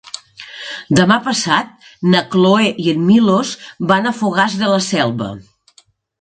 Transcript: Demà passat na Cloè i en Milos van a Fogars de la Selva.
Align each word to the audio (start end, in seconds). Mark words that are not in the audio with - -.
Demà 0.99 1.17
passat 1.27 1.85
na 2.13 2.21
Cloè 2.35 2.71
i 2.85 2.87
en 2.95 3.05
Milos 3.11 3.53
van 3.93 4.09
a 4.09 4.15
Fogars 4.23 4.57
de 4.63 4.73
la 4.73 4.81
Selva. 4.89 5.31